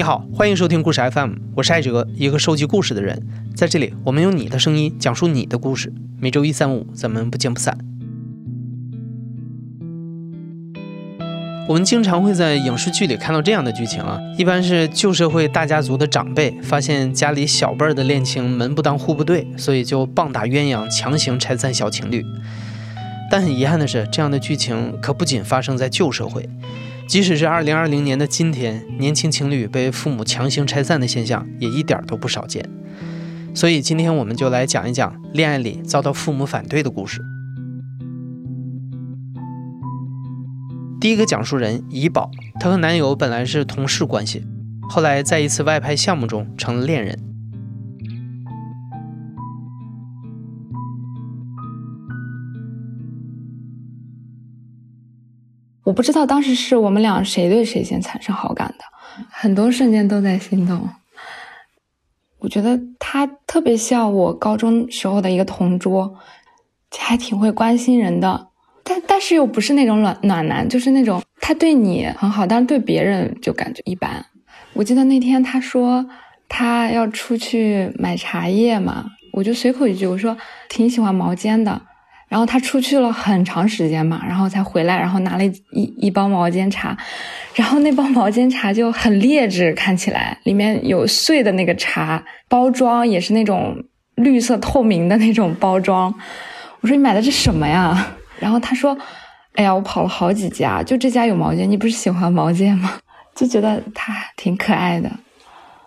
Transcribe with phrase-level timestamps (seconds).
[0.00, 3.22] 你好，欢迎收听故事 FM，我是艾哲，一个收集故事的人。
[3.54, 5.92] 在这里，我们用你的声音讲述你的故事。
[6.18, 7.76] 每周一、三、五，咱们不见不散。
[11.68, 22.24] 我们经常会在影视剧里看到这样的剧情啊，一般是旧社会大家族的长辈发现家里小辈儿的恋情门不当户不对，所以就棒打鸳鸯，强行拆散小情侣。
[23.30, 26.48] 但很遗憾的是，这样的剧情可不仅发生在旧社会。
[27.10, 32.64] 即使是二零二零年的今天，年轻情侣被父母强行拆散的现象也一点都不少见。
[33.52, 37.20] 所以今天我们就来讲一讲恋爱里遭到父母反对的故事。
[41.00, 44.46] 第一个讲述人怡宝，她和男友本来是同事关系，
[44.88, 47.18] 后来在一次外拍项目中成了恋人。
[55.90, 58.84] 我不知道当时是我们俩谁对谁先产生好感的，
[59.28, 60.88] 很多瞬间都在心动。
[62.38, 66.16] 我觉得他特别像我高中时候的一个同桌，
[66.96, 68.50] 还挺会关心人的，
[68.84, 74.24] 但但是又不是那种暖暖男，就是那种他对你很好，但是对别人就感觉一般。
[74.74, 76.08] 我记得那天他说
[76.48, 80.38] 他要出去买茶叶嘛，我就随口一句我说
[80.68, 81.82] 挺喜欢毛尖的。
[82.30, 86.96] 然后他出去了很长时间嘛，然后才回来，然后拿了一一包毛尖茶，
[87.56, 93.76] 然后那包毛尖茶就很劣质，看起来里面有碎的那个茶，包装也是那种
[94.14, 96.14] 绿色透明的那种包装。
[96.80, 98.14] 我说你买的是什么呀？
[98.38, 98.96] 然后他说，
[99.54, 102.98] 哎呀，我跑了好几家，就这家有毛尖，你不是喜欢毛尖吗？
[103.34, 105.10] 就觉得他挺可爱的。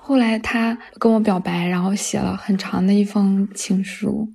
[0.01, 4.27] 后来他跟我表白，然后写了很长的一封情书。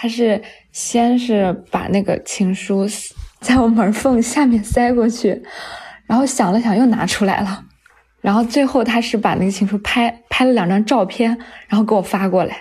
[0.00, 2.86] 他是先是把那个情书
[3.42, 5.42] 在我门缝下面塞过去，
[6.06, 7.64] 然后想了想又拿出来了，
[8.20, 11.36] 然后最后他是把那个情书拍拍了两张照片，
[11.66, 12.56] 然后给我发过来。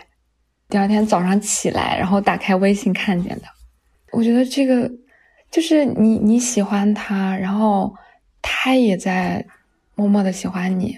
[0.68, 3.44] 第二天早上起来，然后打开微信看见的。
[4.12, 4.92] 我觉得这个
[5.52, 7.94] 就是你你喜欢他，然后
[8.42, 9.46] 他也在
[9.94, 10.98] 默默的喜欢你，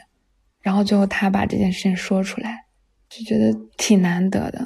[0.62, 2.66] 然后最后他把这件事情说出来，
[3.10, 4.66] 就觉得挺难得的。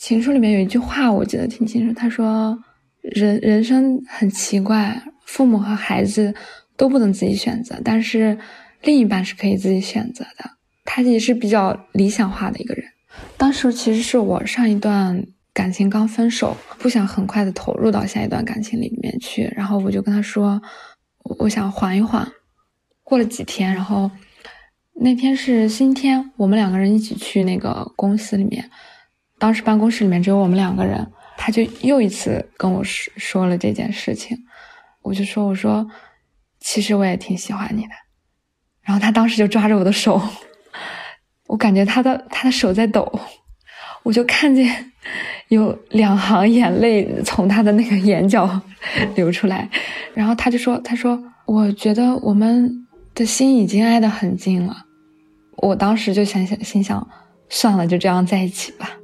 [0.00, 1.92] 情书里面有一句话，我记得挺清楚。
[1.92, 2.58] 他说
[3.02, 6.34] ：“人人生很奇怪，父母和孩子
[6.74, 8.38] 都不能自己选择，但是
[8.80, 10.50] 另一半是可以自己选择的。”
[10.86, 12.84] 他也是比较理想化的一个人。
[13.36, 15.22] 当时其实是我上一段
[15.52, 20.62] 感情刚分手，不想很快的投入到下一段感情里面去，然后我就跟他说
[21.38, 22.26] ：“我想缓一缓。”
[23.04, 24.10] 过了几天，然后
[24.94, 28.70] 那天是星期天，我们两个人一起去那个公司里面。
[29.40, 34.36] 当时办公室里面只有我们两个人，他就又一次跟我说说了这件事情，
[35.00, 35.88] 我就说我说，
[36.60, 37.92] 其实我也挺喜欢你的，
[38.82, 40.20] 然后他当时就抓着我的手，
[41.46, 43.10] 我感觉他的他的手在抖，
[44.02, 44.92] 我就看见
[45.48, 48.60] 有两行眼泪从他的那个眼角
[49.14, 49.66] 流出来，
[50.12, 54.84] 然后他就说他说我觉得我们的心已经挨得很近了，
[55.56, 57.08] 我当时就想想心想
[57.48, 58.98] 算了，就这样在一起吧。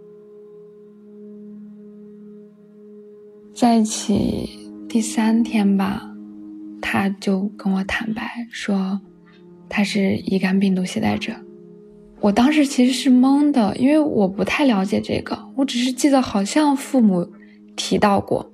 [3.56, 4.50] 在一起
[4.86, 6.10] 第三天吧，
[6.82, 9.00] 他就跟我坦白说，
[9.66, 11.32] 他是乙肝病毒携带者。
[12.20, 17.26] 我当时其实是懵的，因为我不太了解这个，我只是记得好像父母
[17.74, 18.52] 提到过，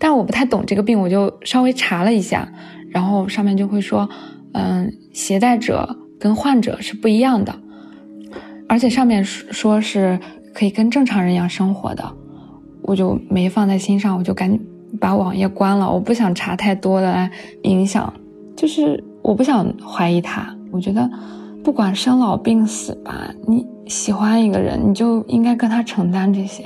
[0.00, 2.52] 但我不太懂这个病，我就稍微查了一下，
[2.90, 4.08] 然后上面就会说，
[4.52, 7.56] 嗯，携带者跟患者是不一样的，
[8.68, 10.18] 而且上面说说是
[10.52, 12.16] 可以跟正常人一样生活的。
[12.84, 14.60] 我就没放在心上，我就赶紧
[15.00, 15.90] 把网页关了。
[15.90, 17.28] 我不想查太多的
[17.62, 18.12] 影响，
[18.54, 20.54] 就是我不想怀疑他。
[20.70, 21.10] 我觉得，
[21.62, 26.64] 不管生老病死吧，你喜欢一个人，你就应该跟他承担这些。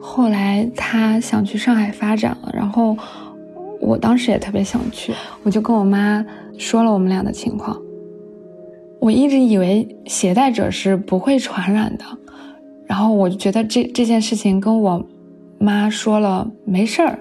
[0.00, 2.96] 后来他想去上海发展了，然后
[3.80, 6.24] 我当时也特别想去，我就跟我妈
[6.56, 7.76] 说了我们俩的情况。
[9.00, 12.04] 我一直以为携带者是不会传染的。
[12.94, 15.04] 然后我就觉得这这件事情跟我
[15.58, 17.18] 妈说了没事儿，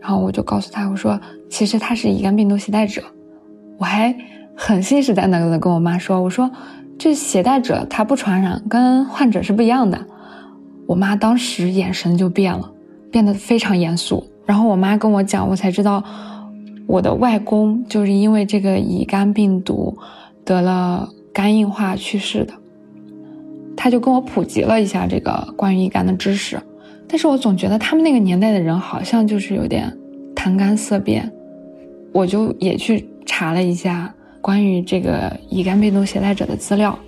[0.00, 1.20] 然后我就告诉她我说
[1.50, 3.02] 其实他是乙肝病毒携带者，
[3.76, 4.16] 我还
[4.56, 6.50] 很信誓旦旦的跟我妈说我说
[6.98, 10.02] 这携带者他不传染，跟患者是不一样的。
[10.86, 12.72] 我妈当时眼神就变了，
[13.12, 14.26] 变得非常严肃。
[14.46, 16.02] 然后我妈跟我讲，我才知道
[16.86, 19.94] 我的外公就是因为这个乙肝病毒
[20.42, 22.54] 得了肝硬化去世的。
[23.76, 26.58] 他就跟我普及了一下这个关于乙肝的知识，
[27.06, 29.94] 但是我总觉得他们那个年代的人好像就是有点
[30.34, 31.30] 谈肝色变，
[32.12, 36.98] 我就也去查了一下关于这个乙肝病毒携带者的资料，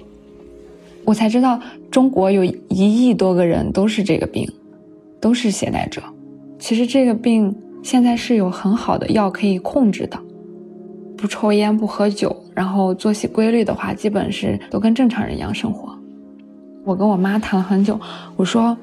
[1.04, 1.58] 我才知道
[1.90, 4.48] 中国有一亿多个人都是这个病，
[5.20, 6.02] 都是携带者。
[6.58, 10.18] 其实这个病现在是有很好的药可以控制的，
[11.16, 15.97] 不抽烟不喝酒，然后作息规律的话，基本是都跟正常人一样生活。
[16.88, 18.00] 我跟我妈谈了很久，
[18.34, 18.74] 我说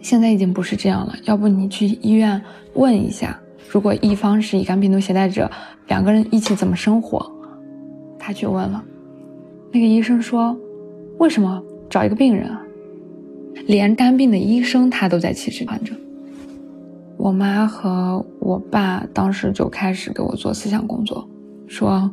[0.00, 2.40] 现在已经不是这样了，要不你去医院
[2.74, 3.36] 问一下，
[3.68, 5.50] 如果一方是乙肝病毒携带者，
[5.88, 7.28] 两个人一起怎么生活？
[8.16, 8.80] 她去问了，
[9.72, 10.56] 那个医生说，
[11.18, 11.60] 为什么
[11.90, 12.62] 找一个病人啊？
[13.66, 15.92] 连肝病的医生他都在歧视患者。
[17.16, 21.28] 我妈和我爸当时就开始给我做思想工作，
[21.66, 22.08] 说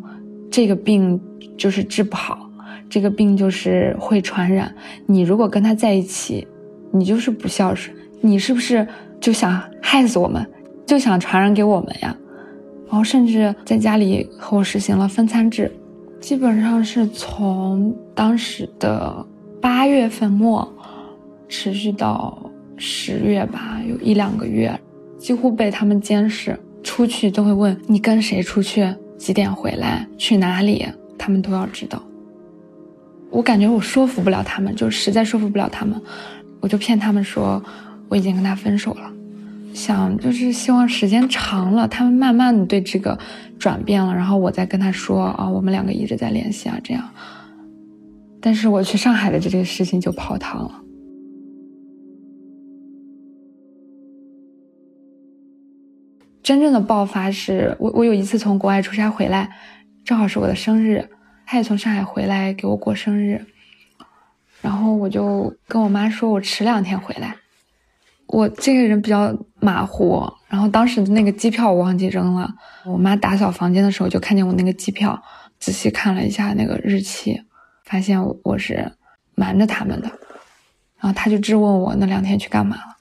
[0.50, 1.22] 这个病
[1.56, 2.50] 就是治不好，
[2.90, 4.74] 这个病就是会传染。
[5.06, 6.48] 你如果跟他在一起，
[6.92, 7.96] 你就是不孝顺。
[8.22, 8.88] 你是不是
[9.20, 10.46] 就想害死我们，
[10.86, 12.16] 就想传染给我们呀？
[12.88, 15.72] 然后甚至在家里和我实行了分餐制，
[16.20, 19.26] 基本上是从当时的
[19.62, 20.68] 八月份末，
[21.48, 24.80] 持续到十月吧，有一两个月。
[25.18, 28.88] 几乎被他们监视，出去都会问你跟谁出去，
[29.18, 30.86] 几点回来，去哪里，
[31.18, 32.02] 他们都要知道。
[33.30, 36.02] 我感觉我说服不了他们，就实在说服不了他们，
[36.62, 37.62] 我就骗他们说
[38.08, 39.12] 我已经跟他分手了，
[39.74, 43.18] 想就是希望时间长了，他们慢慢的对这个
[43.60, 47.04] 转变了，然后我再跟他说啊，我们两个一直在联系啊，这样。
[48.40, 50.82] 但是我去上海的这个事情就泡汤了。
[56.44, 59.50] 真正的爆发是我，我有一次从国外出差回来，
[60.04, 61.04] 正好是我的生日，
[61.46, 63.46] 他也从上海回来给我过生日，
[64.62, 67.36] 然后我就跟我妈说，我迟两天回来。
[68.28, 72.52] 我这个人比较马虎，然后当时的那个机票我忘记扔了，
[72.84, 75.22] 我妈打扫房间的时候就看见我那个机票，
[75.60, 77.40] 仔细看了一下那个日期，
[77.84, 78.92] 发现我是
[79.36, 80.08] 瞒着他们的，
[81.00, 82.98] 然后他就质问我那两天去干嘛了。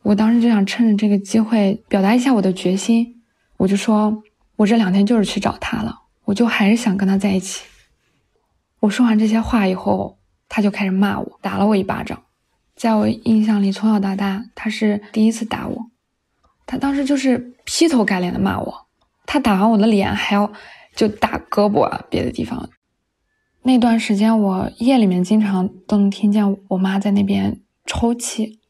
[0.00, 3.22] 我当时就想趁着这个机会表达一下我的决心，
[3.58, 4.22] 我就说，
[4.56, 5.94] 我这两天就是去找他了，
[6.26, 7.64] 我就还是想跟他在一起。
[8.80, 10.18] 我说完这些话以后，
[10.48, 12.22] 他就开始骂我，打了我一巴掌。
[12.74, 15.86] 在我印象里，从小到大他是第一次打我，
[16.66, 18.86] 他当时就是劈头盖脸的骂我，
[19.24, 20.52] 他打完我的脸还要
[20.94, 22.68] 就打胳膊啊别的地方。
[23.62, 28.60] 那段时间我夜里面经常都能听见我妈在那边抽泣。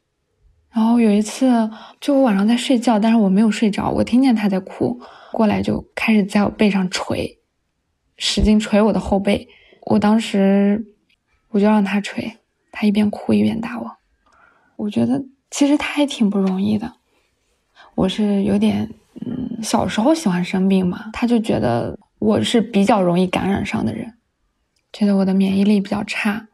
[0.70, 1.70] 然后有一次，
[2.00, 5.00] 就我晚上在睡觉，但是我没有睡着，我听见他在哭，
[5.32, 7.38] 过来就开始在我背上捶，
[8.16, 9.48] 使劲捶我的后背。
[9.82, 10.84] 我当时
[11.48, 12.38] 我就让他捶，
[12.72, 13.90] 他一边哭一边打我。
[14.76, 16.92] 我觉得其实他还挺不容易的。
[17.94, 18.90] 我是有点，
[19.24, 24.12] 嗯，小时候喜欢生病嘛，他就觉得我是比较容易感染上的人，
[24.92, 26.48] 觉得我的免疫力比较差。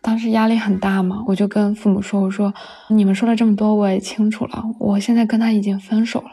[0.00, 2.52] 当时压力很大嘛，我就跟父母说：“我说
[2.88, 4.64] 你们说了这么多，我也清楚了。
[4.80, 6.30] 我现在跟他已经分手了。”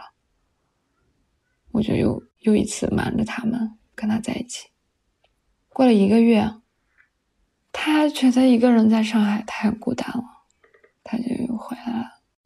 [1.72, 4.70] 我就又又一次瞒着他们跟他在一起。
[5.68, 6.50] 过了一个月，
[7.74, 10.24] 他觉得一个人在上海太孤单了，
[11.04, 12.06] 他就又回来了，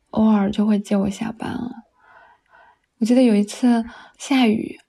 [0.09, 1.71] 偶尔就会接我下班了。
[2.97, 3.85] 我记得有一次
[4.17, 4.79] 下雨，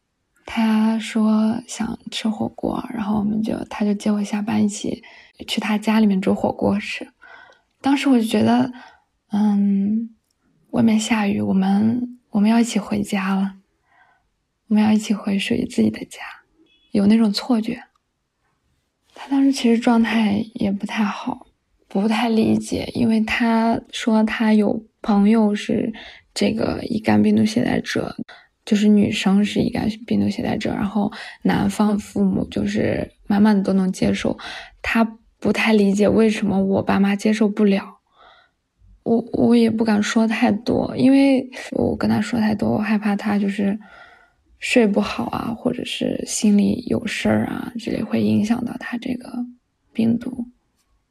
[0.46, 5.02] 他说想吃火锅，然后我们就他就接我下班一起。
[5.48, 7.12] 去他家里面煮火锅吃，
[7.80, 8.72] 当时我就觉得，
[9.32, 10.14] 嗯，
[10.70, 13.56] 外面下雨，我们我们要一起回家了，
[14.68, 16.20] 我们要一起回属于自己的家，
[16.94, 17.82] 有那种错觉。
[19.14, 21.46] 他当时其实状态也不太好，
[21.88, 25.92] 不太理解，因为他说他有朋友是
[26.32, 28.16] 这个乙肝病毒携带者，
[28.64, 34.38] 就是女生是乙肝病毒携带者，然后男方父母就是慢慢的都能接受
[34.80, 35.18] 他。
[35.40, 37.98] 不太理解为什么我爸妈接受不了，
[39.02, 43.78] 我我也不敢说太多，因为我跟他说太多，我害怕他就是
[44.64, 49.30] 睡不好啊，或者是心里有事儿啊之类，会影响到他这个
[49.92, 50.46] 病毒。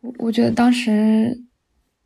[0.01, 1.39] 我我觉得当时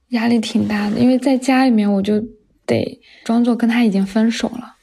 [0.09, 2.21] 压力挺大的，因为在家里面我就
[2.65, 4.75] 得装作跟他已经分手了，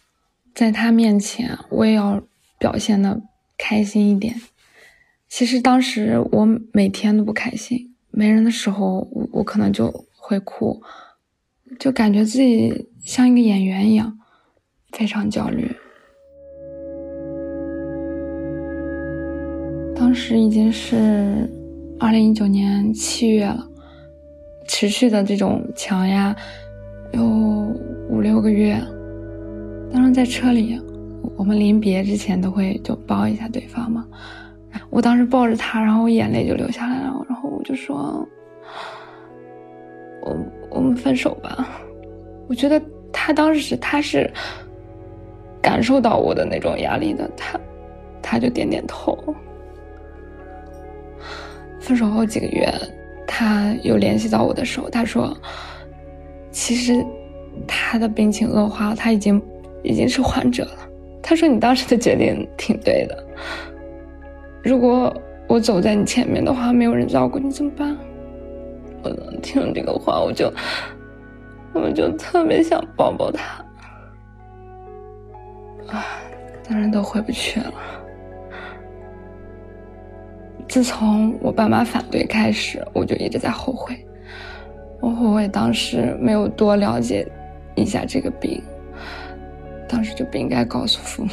[0.54, 2.22] 在他面前我也要
[2.58, 3.20] 表现的
[3.58, 4.34] 开心一点。
[5.28, 10.82] 其实当时我每天都不开心，没人的时候，我我可能就会哭，
[11.78, 14.18] 就感觉自己像一个演员一样，
[14.92, 15.76] 非常焦虑。
[20.14, 21.50] 当时已经是
[21.98, 23.68] 二零一九年七月了，
[24.64, 26.32] 持续的这种强压
[27.10, 27.24] 有
[28.08, 28.80] 五六个月。
[29.92, 30.80] 当时在车里，
[31.36, 34.06] 我们临别之前都会就抱一下对方嘛。
[34.88, 38.24] 我当时抱着他，然后我眼泪就流下来了，然后我就说
[40.22, 40.36] ：“我
[40.70, 41.68] 我们分手吧。”
[42.46, 42.80] 我觉得
[43.12, 44.32] 他当时他是
[45.60, 47.58] 感受到我的那种压力的，他
[48.22, 49.18] 他就点点头。
[51.84, 52.66] 分手后几个月，
[53.26, 55.36] 他又联系到我的时候，他说
[56.50, 57.04] ：“其实
[57.66, 59.40] 他的病情恶化，他已经
[59.82, 60.88] 已经是患者了。”
[61.22, 63.26] 他说：“你当时的决定挺对的。
[64.62, 65.14] 如果
[65.46, 67.94] 我走在你前面的话，没有人照顾你怎么办？”
[69.04, 70.50] 我能听了这个话，我就
[71.74, 73.62] 我就特别想抱抱他，
[75.88, 76.06] 啊，
[76.66, 77.72] 当然都回不去了。
[80.74, 84.04] 自从我爸妈反对开始，我就一直在后悔。
[85.00, 87.24] 我后悔当时没有多了解
[87.76, 88.60] 一下这个病，
[89.88, 91.30] 当时就不应该告诉父母。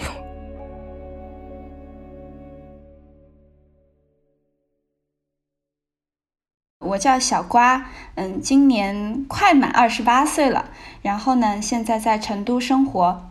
[6.86, 10.70] 我叫小瓜，嗯，今年快满二十八岁了，
[11.02, 13.31] 然后呢，现在在成都生活。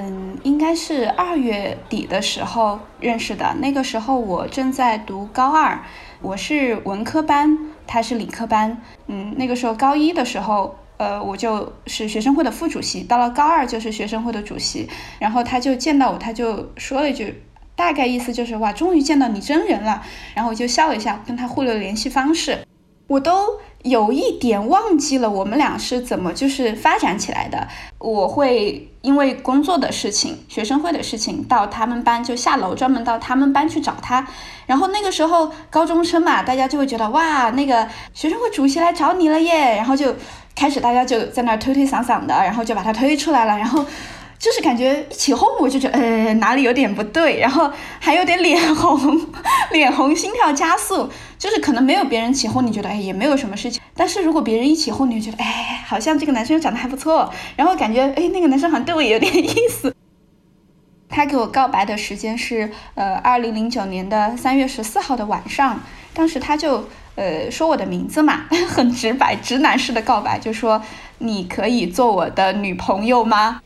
[0.00, 3.52] 嗯，应该是二月底的时候认识的。
[3.58, 5.80] 那个时候我正在读高二，
[6.22, 8.80] 我是文科班，他是理科班。
[9.08, 14.88] 嗯，那个时候高一的时候，呃，我就是学生会的副主席，到了高二就是学生会的主席。
[15.18, 17.42] 然后他就见到我，他就说了一句，
[17.74, 20.04] 大概意思就是哇，终于见到你真人了。
[20.32, 22.60] 然后我就笑了一下，跟他互留联系方式。
[23.08, 27.66] 我都有一点忘记了我们俩是怎么就是发展起来的。
[27.98, 34.24] 我会因为工作的事情、学生会的事情到他们班就下楼，专门到他们班去找他。
[34.66, 40.14] 然后那个时候高中生嘛，大家就会觉得哇，那个学生会主席来找你了耶，然后就
[40.54, 43.84] 开始大家就在那推推搡搡的，然后就把他推出来了，然后。
[44.38, 49.20] 就是感觉一起哄，我就觉得呃哪里有点不对，然后还有点脸红，
[49.72, 51.10] 脸红，心跳加速。
[51.38, 53.80] 就是可能没有别人起哄，你觉得哎也没有什么事情。
[53.94, 59.94] 但是如果别人一起哄，你就觉得哎好像这个男生长得还不错，然后感觉哎那个男生好像对我也有点意思。
[61.08, 65.80] 他给我告白的时间是呃二零零九年的三月十四号的晚上，
[66.12, 70.82] 当时他就呃说我的名字嘛， 很直白，直男式的告白，就说
[71.18, 73.60] 你可以做我的女朋友吗？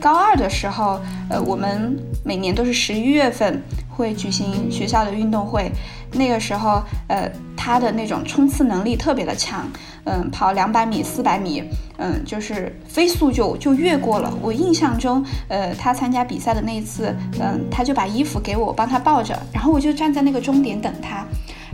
[0.00, 5.70] 高二的时候，呃，我们每年都是十一月份会举行学校的运动会。
[6.12, 9.68] 那个时候，呃，他的那种冲刺能力特别的强，
[10.04, 11.62] 嗯，跑两百米、四百米，
[11.98, 14.32] 嗯，就是飞速就就越过了。
[14.42, 21.24] 我印象中，呃，他参加比赛的那一次，嗯，他就把衣服给我，帮他抱着，然后我就站在那个终点等他。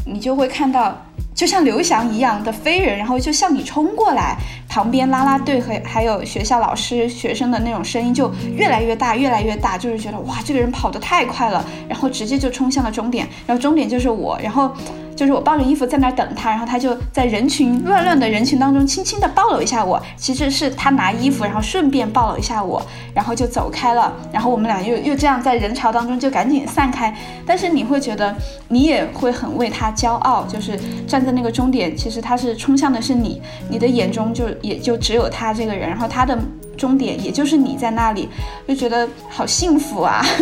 [0.04, 0.96] 你就会看到。
[1.34, 14.70] 就像刘翔一样的飞人，然后就向你冲过来，旁边啦啦队和还有学校老师、学生的那种声音就越来越大，越来越大，就是觉得哇，这个人跑得太快了，然后直接就冲向了终点，然后终点就是我，然后。
[15.16, 19.98] 就是我抱着衣服在那儿等他，然后他就在人群乱乱的人群当中轻轻的抱了一下我。
[20.14, 22.82] 其实是他拿衣服，然后顺便抱了一下我，
[23.14, 24.12] 然后就走开了。
[24.30, 27.16] 然后我们俩又又这样在人潮当中就赶紧散开。
[27.46, 28.36] 但是你会觉得
[28.68, 36.36] 你也会很为他骄傲，就是站在那个终点，其实他是冲向的是你，你的眼中就也就只有他这个人，然后他的
[36.76, 38.28] 终点也就是你在那里，
[38.66, 40.24] 就觉得好幸福啊。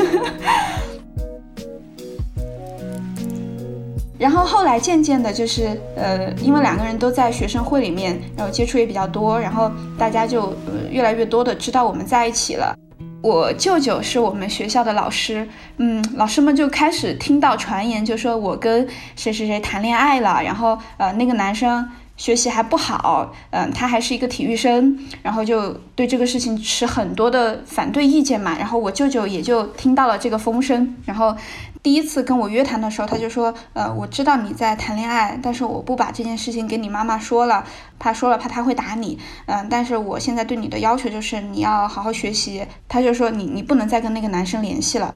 [4.18, 10.54] 然后后来渐渐的，就是呃，因为两个人都在学生会里面，然后接触也比较多，然后大家就
[10.90, 12.74] 越来越多的知道我们在一起了。
[13.20, 15.46] 我舅舅是我们学校的老师，
[15.78, 28.56] 嗯，老师们就开始听到传言，就说我跟谁谁谁谈恋爱了，然后呃那个男生学习还不好，嗯，他还是一个体育生，然后就对这个事情持很多的反对意见嘛。
[28.58, 31.36] 然后我舅舅也就听到了这个风声，然后。
[31.84, 37.62] 第一次跟我约谈的时候，他就说：“呃，我知道你在谈恋爱，但是我不把这件事情给你妈妈说了，
[37.98, 39.18] 怕说了怕他会打你。
[39.44, 45.14] 嗯，但是我现在对你的要求就是你要好好学习。”他就说：“你你不能再跟那个男生联系了。”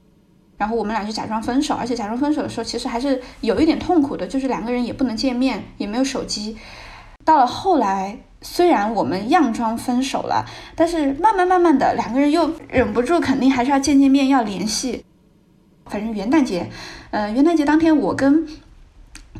[0.59, 6.55] 然后我们俩就假装分手，而且假装分手的时候，其实还是有一点痛苦的，就是两个人也不能见面，也没有手机。
[7.29, 10.43] 到了后来，虽然我们样装分手了，
[10.75, 15.05] 但是慢慢慢慢的，两个人又忍不住，肯定还是要见见面，要联系。
[15.85, 16.67] 反正元旦节，
[17.11, 18.47] 呃，元旦节当天，我跟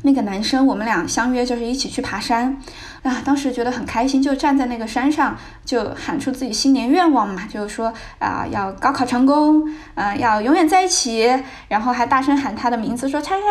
[0.02, 2.56] 那个男生，我们俩相约就是一起去爬山，
[3.02, 9.62] 啊，当时觉得很开心，就站在那个山上，就喊出自己新年愿望嘛，就是说啊，要高考成功，
[9.94, 11.30] 嗯，要永远在一起，
[11.68, 13.42] 然后还大声喊他的名字，说叉叉，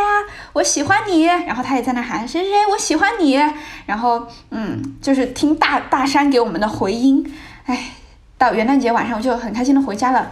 [0.53, 3.39] 我喜欢你，然后他也在那喊谁谁谁，我喜欢你，
[3.85, 7.31] 然后嗯，就是听大大山给我们的回音，
[7.65, 7.91] 哎，
[8.37, 10.31] 到元旦节晚上我就很开心的回家了。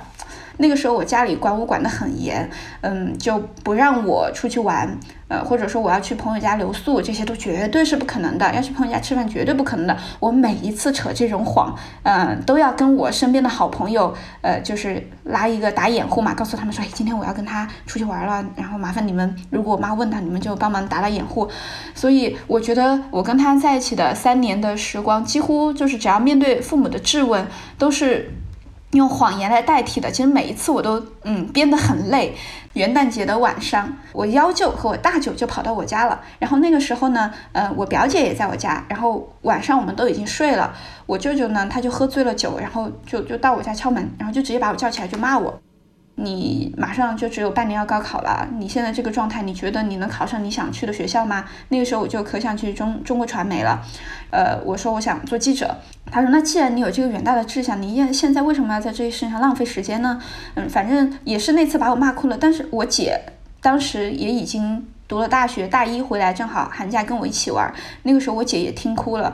[0.60, 2.50] 那个时候我家里管我管得很严，
[2.82, 4.98] 嗯，就不让我出去玩，
[5.28, 8.54] 呃，或者说我要去朋友家留宿，这些都绝对是不可能的。
[8.54, 9.98] 要去朋友家吃饭，绝对不可能的。
[10.20, 21.50] 我每一次扯这种谎，嗯，都要跟我身边的好朋友，呃，就是拉一个打掩护嘛，告诉他们说，哎，今天我要跟他出去玩了，然后麻烦你们，如果我妈问他，你们就帮忙打打掩护。
[21.94, 27.46] 所以我觉得我跟他在一起的三年的时光，几乎就是只要面对父母的质问，
[27.78, 28.32] 都是。
[28.92, 32.36] 用谎言来代替的，其实每一次我都嗯编得很累。
[32.74, 36.22] 元旦节的晚上，我幺舅和我大舅就跑到我家了。
[36.40, 38.86] 然后那个时候呢，呃，我表姐也在我家。
[38.88, 40.74] 然后晚上我们都已经睡了，
[41.06, 45.60] 我舅舅呢他就喝醉了酒，然后就就到我家敲门，然后就直接把我叫起来就骂我。
[46.20, 51.46] 你马上就只有半年要高考了，你现在这个状态，你觉得你能考上你想去的学校吗？
[51.70, 53.80] 那个时候我就可想去中中国传媒了，
[54.32, 55.78] 呃，我说我想做记者，
[56.12, 60.20] 他说那既然你有这个远大的志向，你现现在为什么要在这些事情上浪费时间呢？
[60.56, 63.22] 嗯，反正也是那次把我骂哭了，但是我姐
[63.62, 67.72] 当时也已经读了大学，大一回来正好寒假跟我一起玩，
[68.02, 69.32] 那个时候我姐也听哭了，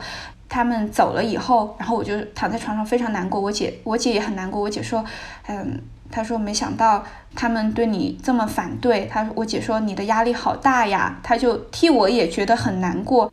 [0.49, 5.01] 他们走了以后，然后我就躺在床上非常难过，我姐我姐也很难过，我姐说，
[5.47, 5.79] 嗯。
[6.13, 7.03] 他说：“没想到
[7.35, 13.31] 他们对你这么反对。”他说我姐说：“你的压力好大呀。”他就替我也觉得很难过。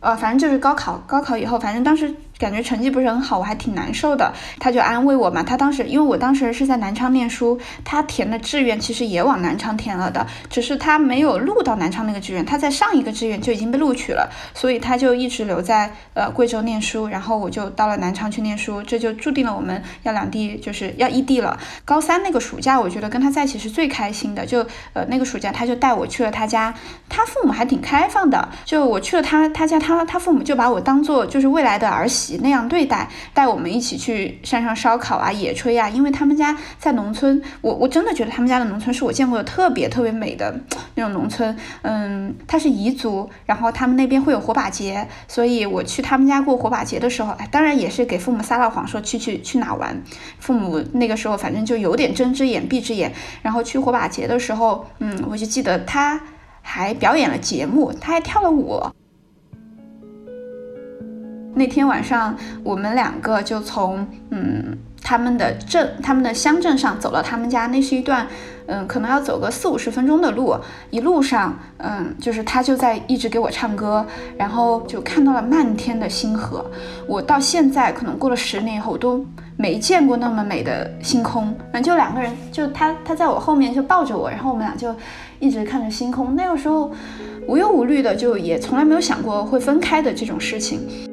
[0.00, 2.14] 呃，反正就是高考，高考以后，反正当时。
[2.40, 4.32] 感觉成绩不是很好，我还挺难受的。
[4.58, 5.42] 他就安慰我嘛。
[5.42, 17.08] 他当时，因为我当时是在南昌念书，他填的志愿其实也往南昌填了的，只是他没有录到南昌那个志愿，他在上一个志愿就已经被录取了，所以他就一直留在呃贵州念书。
[17.08, 21.58] 然后我就到了南昌去念书，这就注定了我们要两地就是要异地了。
[21.84, 24.46] 高三那个暑假，我觉得跟他在一起是最开心的。
[24.46, 26.74] 就呃那个暑假，他就带我去了他家，
[27.08, 28.48] 他父母还挺开放的。
[28.64, 32.29] 就我去了他他家，他他父母就把我当做就是未来的儿媳。
[32.38, 40.58] 那样对待，带我们一起去山上烧烤啊、野炊啊，因为他们家在农村，我我真的觉得他们家的农村是我见过的特别特别美的
[40.94, 41.56] 那种农村。
[41.82, 50.02] 嗯，他是彝族，然后他们那边会有火把节，所以我去他们家过火把节的时候，哎，当然也是给父母撒了谎，说去去去哪玩。
[50.38, 53.12] 父母那个时候反正就有点睁只眼闭只眼。
[53.42, 56.20] 然后去火把节的时候，嗯，我就记得他
[56.62, 58.80] 还表演了节目，他还跳了舞。
[61.54, 67.66] 那天晚上，我们两个就从嗯他们的镇、他们的乡镇上走到他们家。
[67.66, 68.26] 那是一段
[68.66, 70.54] 嗯，可能要走个四五十分钟的路。
[70.90, 76.64] 一路上，嗯，就是他就在一直给我唱歌，然后就看到了漫天的星河。
[77.06, 81.52] 我到现在可能过了十年以后，我都没见过那么美的星空。
[81.72, 84.94] 嗯，就两个人，就他他在我后面就抱着我，然后我们俩就
[85.40, 86.36] 一直看着星空。
[86.36, 86.92] 那个时候
[87.48, 91.09] 无忧无虑的，就也从来没有想过会分开的这种事情。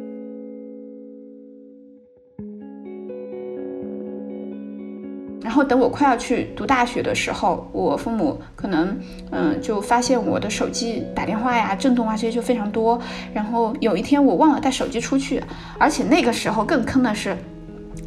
[5.58, 8.96] 然后等我快要去读大学的时候，我父母可能
[9.32, 13.02] 嗯就发现我的手机打电话呀、震动啊这些就非常多。
[13.34, 15.42] 然后有一天我忘了带手机出去，
[15.80, 17.36] 而且那个时候更坑的是，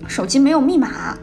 [0.06, 1.18] 手机没有密码，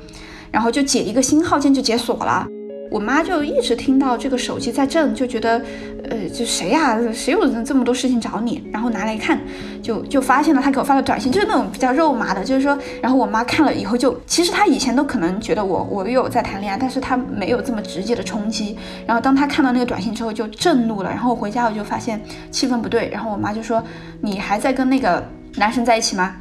[0.51, 2.45] 然后就解一个新号键就解锁了。
[2.89, 5.61] 我妈就一直听到这个手机在震，就觉得，
[6.09, 6.97] 呃，这谁呀？
[7.13, 8.63] 谁有这么多事情找你？
[8.71, 9.39] 然后拿来看，
[9.81, 18.77] 就就发现了他给我发的短信，就是那种比较肉麻的，就是说，然后我妈看了以后就，其实她以前都可能觉得我我有在谈恋爱，但是她没有这么直接的冲击。
[19.05, 22.21] 然后当她看到那个短信之后就震怒了，然后回家我就发现
[22.51, 23.83] 气氛不对，然后我妈就说
[24.21, 25.23] ：“你还在跟那个
[25.55, 26.35] 男生在一起吗？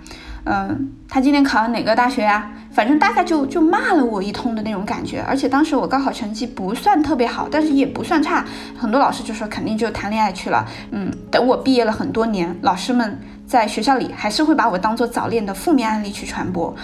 [0.44, 8.44] 嗯，他今年考了哪个大学呀？”反正大概就就骂了我一通的那种感觉，而且当时我高考成绩不算特别好，但是也不算差，
[8.76, 10.62] 很多老师就说肯定就谈恋爱去了。
[10.90, 16.76] 嗯，等我毕业了很多年，老师们在学校里还是会把我当做早恋的负面案例去传播。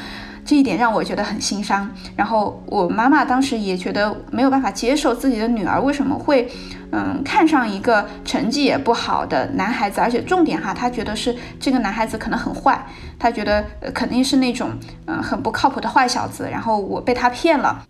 [0.45, 6.51] 这一点让我觉得很心伤，然后我妈妈当时也觉得没有办法接受自己的女儿为什么会，
[6.91, 12.85] 嗯，看上一个成绩也不好的男孩子，而且重点哈，她觉得是这个男孩子可能很坏，
[13.21, 14.71] 她觉得肯定是那种
[15.07, 17.85] 嗯很不靠谱的坏小子，然后我被他骗了。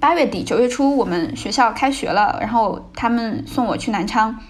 [0.00, 4.40] 八月底九月初我们学校开学了，然后他们送我去南昌，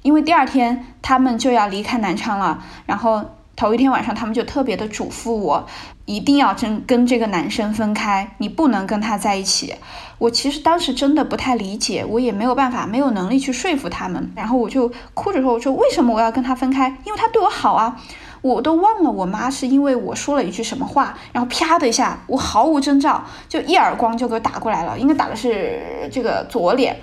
[0.00, 3.22] 因为第二天他们就要离开南昌了，然后。
[3.62, 5.64] 头一天晚上，他们就特别的嘱咐我，
[6.04, 9.72] 一定要真跟这个男生分开，你不能跟他在一起。
[10.18, 14.32] 我其实当时真的不太理解，我也没有办法，没有能力去说服他们。
[14.34, 16.88] 然后我就哭着说：“我说为什么我要跟他分开？
[17.06, 17.96] 因为他对我好啊！
[18.40, 26.96] 我都忘了我妈是因为我说了一句什么话，然后啪的一下，我毫无征兆就一耳光就给我打过来了，应该打的是这个左脸，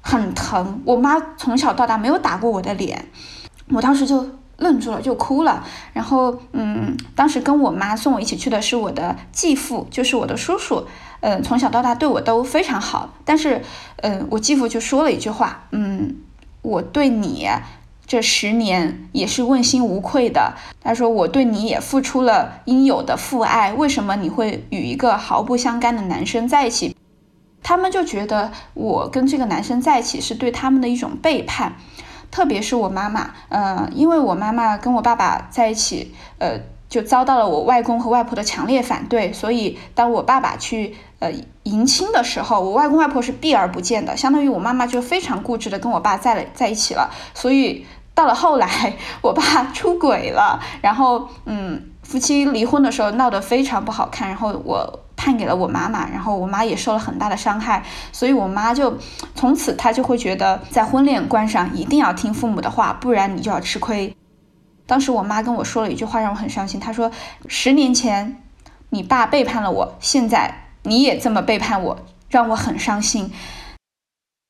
[0.00, 0.80] 很疼。
[0.84, 3.06] 我妈从小到大没有打过我的脸，
[3.72, 4.24] 我当时就。”
[4.58, 5.64] 愣住了，就哭了。
[5.92, 10.86] 然后，嗯，当时跟我妈送我一起去的是我的继父，就是我的叔叔。
[11.20, 13.14] 嗯，从小到大对我都非常好。
[13.24, 13.62] 但是，
[13.98, 16.16] 嗯，我继父就说了一句话，嗯，
[16.62, 17.48] 我对你
[18.06, 20.54] 这十年也是问心无愧的。
[20.80, 26.94] 他说我对你也付出了应有的父爱，为什么你会与一个毫不相干的男生在一起？
[27.62, 31.74] 他们就觉得我跟这个男生在一起是对他们的一种背叛。
[32.36, 47.10] 特别是我妈妈，呃，因为我妈妈跟我爸爸在一起，呃，就遭到了我外公和外婆的强烈反对，所以当我爸爸去呃迎亲的时候，我外公外婆是避而不见的，相当于我妈妈就非常固执的跟我爸在了在一起了。
[47.32, 48.68] 所以到了后来，
[49.22, 55.00] 我爸 出轨了，然后嗯，夫妻离婚的时候闹得非常不好看，然后我。
[55.16, 58.96] 判给了我妈妈，然后我妈也受了很大的伤害，所以我妈就
[59.34, 64.14] 从此她就会觉得在婚恋观上一定要听父母的话，不然你就要吃亏。
[64.86, 66.78] 当时我妈跟我说了一句话，让我很伤心。
[66.78, 67.10] 她说
[67.48, 68.42] ：“十年前
[68.90, 71.98] 你爸背叛了我，现在你也这么背叛我，
[72.30, 73.32] 让我很伤心。”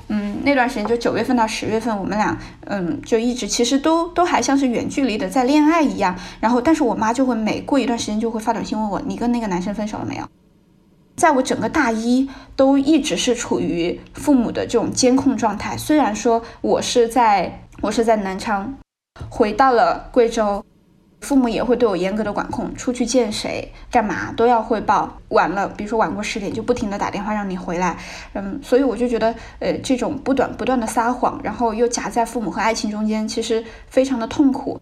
[0.08, 6.14] 嗯，那段时间就九月份到十月份，我们俩嗯就一直其实都都还像是远距离的在恋爱一样。
[6.38, 10.28] 然后，但是我妈就会每过一段时间就会发短信问我：“你跟那个男生分手了没有？”
[11.16, 15.76] 在我整个大一都一直是处于父母的这种监控状态。
[15.76, 18.74] 虽然说我是在我是在南昌，
[19.30, 20.62] 回到了贵州，
[21.22, 25.18] 父母也会对我严格的管控，出去见谁干嘛都要汇报。
[25.30, 27.96] 晚了，比如说晚过十点，就不停的打电话让你回来。
[28.34, 34.78] 嗯，所以我就觉得，呃，这种不断不断的撒谎，然后又夹在父母和爱情中间，其实非常的痛苦。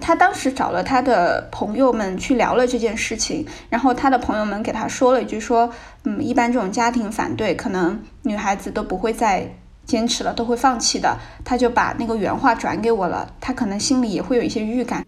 [0.00, 5.70] 他当时找了他的朋友们去聊了这件事情，然后他的朋友们给他说了一句说，
[6.04, 11.16] 嗯，一般这种家庭反对，可能女孩子都不会再坚持了，都会放弃的。
[11.44, 15.04] 他就把那个原话转给我了，他可能心里也会有一些预感。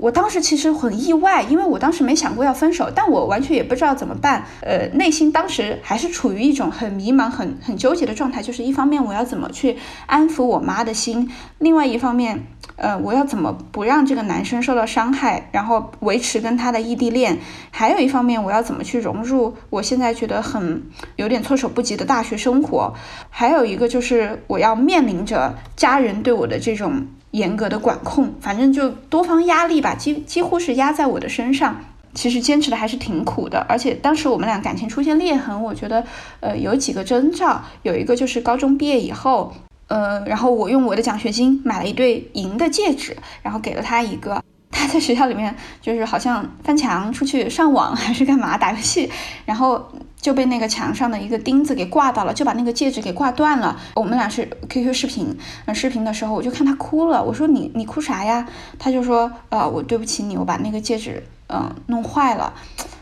[0.00, 4.46] 我当时其实很意外，因为我当时没想过要分手，但我完全也不知道怎么办。
[4.62, 8.42] 呃，内心当时还是处于一种很迷茫、很很纠结的状态。
[8.42, 17.38] 就是一方面我要怎么去安抚我妈的心，另外一方面，呃，我要怎么不让这个男生受到伤害，然后维持跟他的异地恋。
[17.70, 20.82] 还有一方面，我要怎么去融入我现在觉得很
[21.16, 22.94] 有点措手不及的大学生活。
[23.28, 27.06] 还有一个就是我要面临着家人对我的这种。
[27.32, 31.76] 严格的管控，反正就多方压力吧，几几乎是压在我的身上。
[32.12, 36.04] 其实坚持的还是挺苦的，而且当时我们俩感情出现裂痕，我觉得，
[36.40, 39.54] 呃，有几个征兆，有一个就是高中毕业以后，
[39.86, 44.42] 呃，然后我用我的奖学金买了一对银的戒指，然后给了他一个。
[44.72, 49.08] 他在学校里面就是好像翻墙出去上网还是干嘛打游戏，
[49.44, 49.88] 然后
[50.20, 53.80] 就被那个墙上的一个钉子给挂到了，就把那个戒指给挂断了。
[53.94, 58.46] 我们俩是 QQ 视频，嗯，视频的时候我就看他哭了，我说你你哭啥呀？
[58.78, 62.52] 他就说呃我对不起你，我把那个戒指嗯弄坏了，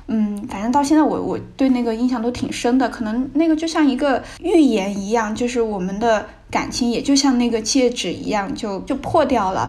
[0.06, 9.68] 嗯，反正到现在我我对那个印象都挺深的，可能那个就像一个预言一样，就是我们的感情也就像那个戒指一样，就就破掉了。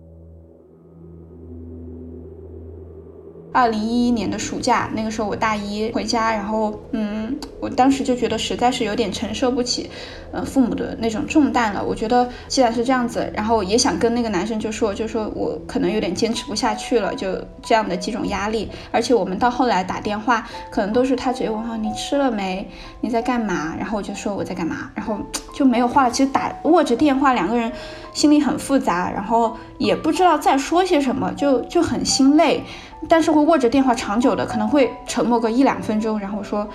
[3.51, 9.89] 二零一一年的暑假，那个时候我大一回家，然后嗯，我当时就觉得实在是有点承受不起，
[10.31, 11.83] 呃，父母的那种重担了。
[11.83, 18.69] 我觉得既然是这样子，然后也想跟那个男生就说，就说我可能有点坚持不下去了，就这样的几种压力。
[18.91, 22.69] 而且我们到后来打电话，可能都是他直接问哈你吃了没？
[23.01, 23.73] 你在干嘛？
[23.77, 25.17] 然后我就说我在干嘛，然后
[25.55, 26.07] 就没有话。
[26.07, 27.71] 其实打握着电话，两个人
[28.13, 32.63] 心里很复杂，然后也不知道再说些什么，就就很心累。
[33.07, 36.67] 但是会握着电话长久的，可能会沉默个一两分钟，然后我说，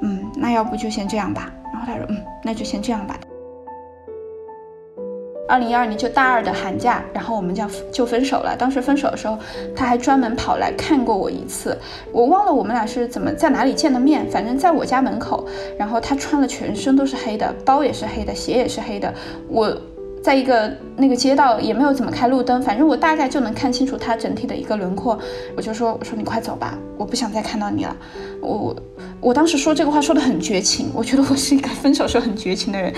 [0.00, 1.52] 嗯，那要不就先这样吧。
[1.72, 3.18] 然后他说，嗯，那就先这样吧。
[5.48, 8.56] 二零一二年就大二的寒假，然后我们就就分手了。
[8.56, 9.38] 当时分手的时候，
[9.76, 11.78] 他还专门跑来看过我一次。
[12.10, 15.46] 我忘了我们俩是怎么在哪里见的面，反正在我家门口。
[15.78, 19.12] 然后他穿了全身都是黑的，包也是黑的，鞋也是黑的。
[19.48, 19.76] 我。
[20.26, 25.16] 在一个那个街道也没有怎么开路灯，反正我大概就能看清楚它整体的一个轮廓。
[25.56, 27.96] 我就说，我说你快走吧，我不想再看到你了。
[28.40, 28.76] 我
[29.20, 32.92] 我当时说这个话说的很绝情，我觉得我是一个分手时候很绝情的人。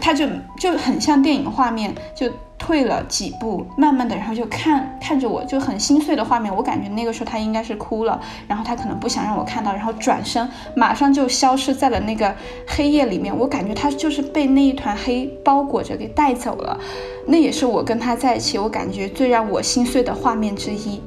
[0.00, 0.26] 他就
[0.58, 2.30] 就很像电影画面，就。
[2.56, 6.54] 退了几步，慢慢的，然后就看看着我，就很心碎的画面。
[6.54, 12.34] 我感觉那个时候他应该是哭了，然后他可能不想让我看到，然后转身马上就消失在了那个
[12.66, 13.36] 黑夜里面。
[13.36, 16.78] 我感觉他就是被那一团黑包裹着给带走了。
[17.26, 21.02] 那也是我跟他在一起，我感觉最让我心碎的画面之一。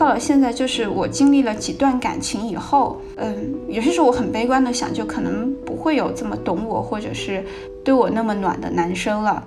[0.00, 7.44] 到了现在，就是我经历了几段感情以后，嗯，有些时候我很悲观的想，就可能不会有这么懂我，或者是
[7.84, 9.46] 对我那么暖的男生了。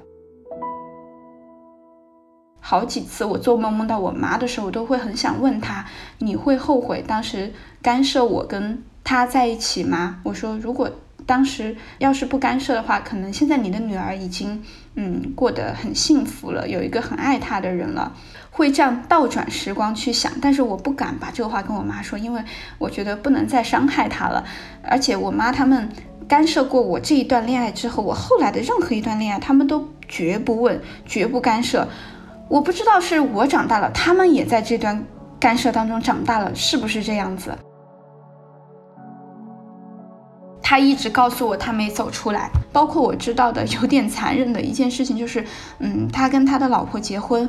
[2.60, 5.84] 好几次我做梦梦到我妈的时候，我都会很想问她
[6.20, 10.88] ：“你会后悔当时干涉我跟他在一起吗？”我说：“如果
[11.26, 14.62] 当时要是不干涉的话，可能现在你的女儿已经
[14.94, 18.14] 嗯过得很幸福了，有一个很爱她的人了。”
[18.56, 22.42] 会这样倒转时光去想，但是我不敢把这个话跟我妈说，因为
[22.78, 24.44] 我觉得不能再伤害她了。
[24.84, 25.90] 而且我妈他们
[26.28, 31.88] 干涉过我这一段恋爱之后，我后来的任何一段恋爱，他们都绝不问，绝不干涉。
[32.48, 35.04] 我不知道是我长大了，他们也在这段
[35.40, 37.52] 干涉当中长大了，是不是这样子？
[40.66, 45.46] 他一直告诉我他没走出来，包括我知道的有点残忍的一件事情就是，
[45.80, 47.48] 嗯，他跟他的老婆结婚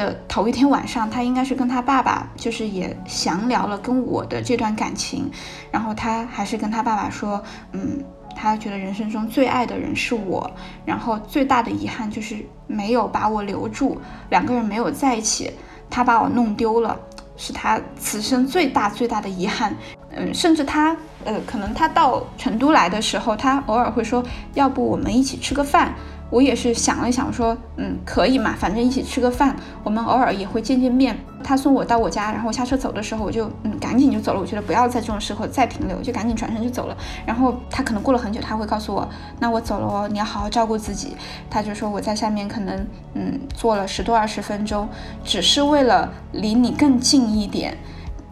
[0.00, 5.30] 的头一天晚上，他应该是跟他爸爸就是也详聊了跟我的这段感情，
[5.70, 8.02] 然后他还是跟他爸爸说，嗯，
[8.34, 10.50] 他觉得人生中最爱的人是我，
[10.86, 12.36] 然后最大的遗憾就是
[12.66, 15.50] 没有把我留住，两个人没有在一起，
[15.90, 16.98] 他把我弄丢了，
[17.36, 19.76] 是他此生最大最大的遗憾。
[20.16, 25.92] 嗯，甚至他，呃，可能他到成都来的时候，他偶尔会说，要不我们一起吃个饭。
[26.30, 31.18] 我也是想了想，说，嗯，可以嘛，反正一起吃个饭，我们偶尔也会见见面。
[31.42, 34.40] 他送我到我家，然后我下车走的时候，我就，嗯，赶紧就走了。
[34.40, 36.96] 我觉得不要在这种时候再停留，就赶紧转身就走了。
[37.26, 39.08] 然后他可能过了很久，他会告诉我，
[39.40, 41.16] 那我走了哦，你要好好照顾自己。
[41.50, 44.88] 他就说我在下面可能，嗯，坐了十多二十分钟，
[45.24, 47.76] 只是为了离你更近一点。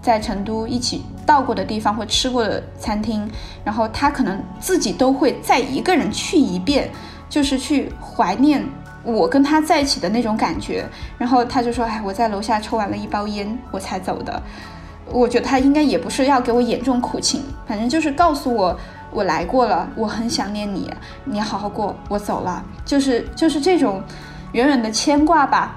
[0.01, 3.29] 在成都一起到过的地方或吃过的餐厅，
[3.65, 6.89] 然后他可能自己都会再一个人去一遍，
[7.29, 8.65] 就是去怀念
[9.03, 10.85] 我跟他在一起的那种感觉。
[11.17, 14.43] 然后他就说：“哎，我在楼下抽完了一包烟，我才走的。”
[15.11, 18.79] 我觉得他应该也不是要给我演这种苦情，反正就是告诉我
[19.11, 20.91] 我来过了，我很想念你，
[21.25, 24.03] 你好好过，我走了，就是就是这种
[24.53, 25.77] 远远的牵挂吧。